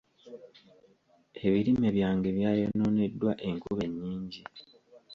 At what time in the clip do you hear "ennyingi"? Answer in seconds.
3.87-4.41